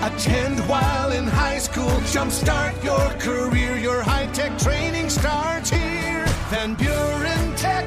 Attend 0.00 0.60
while 0.68 1.10
in 1.10 1.24
high 1.26 1.58
school. 1.58 1.90
Jumpstart 2.12 2.84
your 2.84 3.10
career. 3.18 3.76
Your 3.76 4.00
high 4.00 4.26
tech 4.26 4.56
training 4.56 5.10
starts 5.10 5.70
here. 5.70 6.24
Van 6.50 6.74
Buren 6.74 7.56
Tech. 7.56 7.84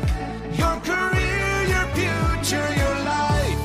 Your 0.58 0.76
career, 0.82 1.64
your 1.64 1.86
future, 1.96 2.74
your 2.76 2.96
life. 3.06 3.58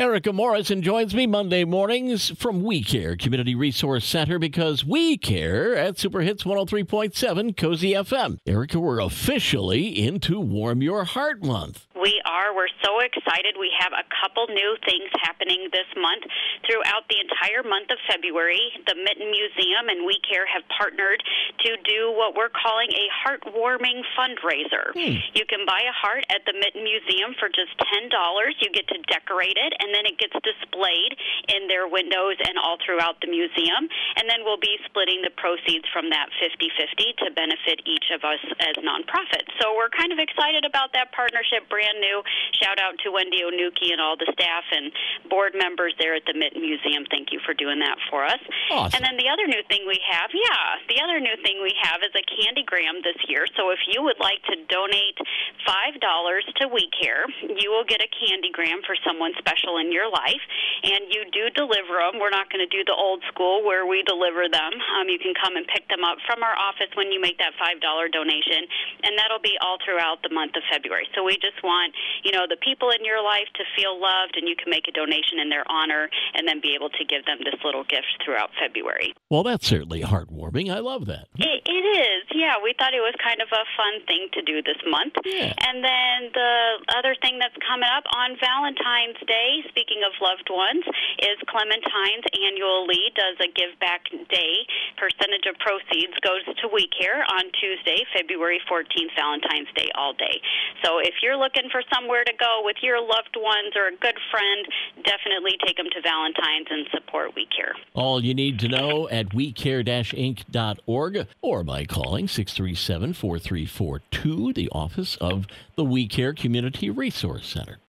Erika 0.00 0.32
Morrison 0.32 0.82
joins 0.82 1.14
me 1.14 1.28
Monday 1.28 1.64
mornings 1.64 2.30
from 2.30 2.64
We 2.64 2.82
Care 2.82 3.16
Community 3.16 3.54
Resource 3.54 4.04
Center 4.04 4.40
because 4.40 4.84
we 4.84 5.16
care 5.16 5.76
at 5.76 5.96
Super 5.96 6.22
Hits 6.22 6.42
103.7 6.42 7.56
COSY 7.56 7.92
FM. 7.92 8.38
Erika, 8.46 8.80
we're 8.80 8.98
officially 9.00 10.04
into 10.04 10.40
Warm 10.40 10.82
Your 10.82 11.04
Heart 11.04 11.44
Month. 11.44 11.86
We 12.08 12.24
are. 12.24 12.56
We're 12.56 12.72
so 12.80 13.04
excited. 13.04 13.60
We 13.60 13.68
have 13.84 13.92
a 13.92 14.00
couple 14.08 14.48
new 14.48 14.80
things 14.88 15.12
happening 15.20 15.68
this 15.76 15.84
month. 15.92 16.24
Throughout 16.64 17.04
the 17.12 17.20
entire 17.20 17.60
month 17.60 17.92
of 17.92 18.00
February, 18.08 18.64
the 18.88 18.96
Mitten 18.96 19.28
Museum 19.28 19.92
and 19.92 20.08
We 20.08 20.16
Care 20.24 20.48
have 20.48 20.64
partnered 20.72 21.20
to 21.68 21.76
do 21.84 22.08
what 22.16 22.32
we're 22.32 22.48
calling 22.48 22.88
a 22.96 23.04
heartwarming 23.12 24.00
fundraiser. 24.16 24.96
Hmm. 24.96 25.20
You 25.36 25.44
can 25.44 25.68
buy 25.68 25.84
a 25.84 25.92
heart 25.92 26.24
at 26.32 26.48
the 26.48 26.56
Mitten 26.56 26.80
Museum 26.80 27.36
for 27.36 27.52
just 27.52 27.76
$10. 27.76 28.08
You 28.08 28.72
get 28.72 28.88
to 28.88 29.04
decorate 29.12 29.60
it, 29.60 29.76
and 29.76 29.92
then 29.92 30.08
it 30.08 30.16
gets 30.16 30.32
displayed 30.40 31.12
in 31.52 31.68
their 31.68 31.92
windows 31.92 32.40
and 32.40 32.56
all 32.56 32.80
throughout 32.80 33.20
the 33.20 33.28
museum. 33.28 33.84
And 34.16 34.24
then 34.24 34.48
we'll 34.48 34.56
be 34.56 34.80
splitting 34.88 35.20
the 35.20 35.34
proceeds 35.36 35.84
from 35.92 36.08
that 36.08 36.32
50 36.40 36.72
50 36.72 37.20
to 37.20 37.36
benefit 37.36 37.84
each 37.84 38.08
of 38.16 38.24
us 38.24 38.40
as 38.64 38.80
nonprofits. 38.80 39.52
So 39.60 39.76
we're 39.76 39.92
kind 39.92 40.08
of 40.08 40.16
excited 40.16 40.64
about 40.64 40.96
that 40.96 41.12
partnership, 41.12 41.68
brand 41.98 42.00
new. 42.00 42.22
Shout 42.62 42.78
out 42.78 42.98
to 43.04 43.10
Wendy 43.10 43.42
Onuki 43.42 43.92
and 43.92 44.00
all 44.00 44.16
the 44.16 44.30
staff 44.32 44.64
and 44.70 44.90
board 45.30 45.54
members 45.54 45.94
there 45.98 46.14
at 46.14 46.22
the 46.26 46.34
Mitten 46.34 46.62
Museum. 46.62 47.04
Thank 47.10 47.30
you 47.32 47.40
for 47.44 47.54
doing 47.54 47.78
that 47.80 47.98
for 48.10 48.24
us. 48.24 48.40
Awesome. 48.70 48.94
And 48.94 49.02
then 49.04 49.16
the 49.18 49.28
other 49.30 49.46
new 49.46 49.62
thing 49.68 49.84
we 49.86 49.98
have, 50.06 50.30
yeah, 50.34 50.78
the 50.88 51.02
other 51.02 51.20
new 51.20 51.34
thing 51.42 51.62
we 51.62 51.74
have 51.82 52.02
is 52.02 52.14
a 52.14 52.24
candygram 52.26 53.02
this 53.02 53.18
year. 53.28 53.46
So 53.56 53.70
if 53.70 53.78
you 53.86 54.02
would 54.02 54.18
like 54.18 54.42
to 54.50 54.56
donate 54.66 55.18
$5 55.66 55.98
to 55.98 56.68
We 56.68 56.90
Care, 56.94 57.26
you 57.42 57.70
will 57.70 57.86
get 57.86 58.02
a 58.02 58.10
candygram 58.10 58.82
for 58.86 58.96
someone 59.06 59.34
special 59.38 59.78
in 59.78 59.92
your 59.92 60.10
life. 60.10 60.42
And 60.82 61.10
you 61.10 61.26
do 61.30 61.50
deliver 61.54 61.98
them. 61.98 62.18
We're 62.22 62.34
not 62.34 62.50
going 62.50 62.62
to 62.62 62.70
do 62.70 62.82
the 62.86 62.94
old 62.94 63.22
school 63.30 63.62
where 63.66 63.86
we 63.86 64.02
deliver 64.06 64.46
them. 64.50 64.72
Um, 64.98 65.08
you 65.08 65.18
can 65.18 65.34
come 65.34 65.54
and 65.56 65.66
pick 65.66 65.86
them 65.88 66.02
up 66.02 66.18
from 66.26 66.42
our 66.42 66.54
office 66.54 66.90
when 66.94 67.10
you 67.10 67.20
make 67.20 67.38
that 67.38 67.54
$5 67.58 67.78
donation. 68.12 68.66
And 69.04 69.18
that'll 69.18 69.42
be 69.42 69.58
all 69.60 69.78
throughout 69.82 70.22
the 70.22 70.32
month 70.32 70.54
of 70.56 70.62
February. 70.70 71.06
So 71.14 71.24
we 71.24 71.34
just 71.38 71.58
want, 71.62 71.87
you 72.24 72.32
know, 72.32 72.46
the 72.48 72.56
people 72.60 72.90
in 72.90 73.04
your 73.04 73.22
life 73.22 73.48
to 73.54 73.64
feel 73.76 74.00
loved 74.00 74.36
and 74.36 74.48
you 74.48 74.56
can 74.56 74.70
make 74.70 74.88
a 74.88 74.92
donation 74.92 75.38
in 75.38 75.48
their 75.48 75.64
honor 75.70 76.08
and 76.34 76.46
then 76.46 76.60
be 76.60 76.74
able 76.74 76.90
to 76.90 77.04
give 77.04 77.24
them 77.26 77.38
this 77.44 77.58
little 77.64 77.84
gift 77.84 78.08
throughout 78.24 78.50
February. 78.58 79.14
Well, 79.30 79.42
that's 79.42 79.66
certainly 79.66 80.02
heartwarming. 80.02 80.70
I 80.72 80.80
love 80.80 81.06
that. 81.06 81.28
It, 81.36 81.62
it 81.66 81.84
is, 81.84 82.24
yeah. 82.34 82.56
We 82.62 82.74
thought 82.78 82.94
it 82.94 83.04
was 83.04 83.14
kind 83.22 83.40
of 83.40 83.48
a 83.52 83.64
fun 83.76 84.04
thing 84.06 84.28
to 84.34 84.40
do 84.42 84.62
this 84.62 84.80
month. 84.88 85.14
Yeah. 85.24 85.52
And 85.68 85.84
then 85.84 86.32
the 86.32 86.54
other 86.96 87.14
thing 87.20 87.38
that's 87.38 87.56
coming 87.64 87.88
up 87.88 88.04
on 88.14 88.36
Valentine's 88.40 89.20
Day, 89.26 89.64
speaking 89.68 90.00
of 90.04 90.16
loved 90.20 90.48
ones, 90.48 90.84
is 91.20 91.36
Clementine's 91.48 92.26
annually 92.32 93.12
does 93.14 93.36
a 93.40 93.48
give 93.52 93.76
back 93.80 94.08
day. 94.30 94.54
Percentage 94.96 95.46
of 95.46 95.56
proceeds 95.60 96.16
goes 96.24 96.44
to 96.44 96.64
We 96.68 96.88
Care 96.88 97.22
on 97.28 97.50
Tuesday, 97.56 98.04
February 98.16 98.60
14th, 98.64 99.12
Valentine's 99.16 99.70
Day, 99.76 99.88
all 99.94 100.12
day. 100.14 100.40
So 100.84 100.98
if 100.98 101.20
you're 101.22 101.36
looking 101.68 101.70
for 101.70 101.82
somewhere 101.94 102.24
to 102.24 102.32
go 102.38 102.62
with 102.62 102.76
your 102.82 103.00
loved 103.00 103.36
ones 103.36 103.74
or 103.76 103.86
a 103.88 103.96
good 103.96 104.16
friend, 104.30 104.66
definitely 105.04 105.52
take 105.66 105.76
them 105.76 105.88
to 105.92 106.00
Valentine's 106.02 106.68
and 106.70 106.86
support 106.92 107.34
We 107.34 107.46
Care. 107.46 107.74
All 107.94 108.24
you 108.24 108.34
need 108.34 108.60
to 108.60 108.68
know 108.68 109.08
at 109.08 109.30
wecare-inc.org 109.30 111.26
or 111.42 111.64
by 111.64 111.84
calling 111.84 112.26
637-4342, 112.26 114.54
the 114.54 114.68
office 114.70 115.16
of 115.16 115.48
the 115.76 115.84
We 115.84 116.06
Care 116.08 116.34
Community 116.34 116.90
Resource 116.90 117.48
Center. 117.48 117.78